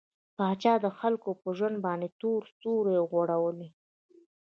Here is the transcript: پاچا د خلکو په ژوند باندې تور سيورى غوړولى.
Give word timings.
پاچا 0.37 0.73
د 0.83 0.85
خلکو 0.99 1.29
په 1.41 1.49
ژوند 1.57 1.77
باندې 1.85 2.07
تور 2.21 2.41
سيورى 2.59 2.97
غوړولى. 3.09 3.67